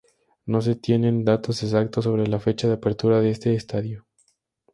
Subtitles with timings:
[0.47, 4.07] No se tienen datos exactos sobre la fecha de apertura de este estadio.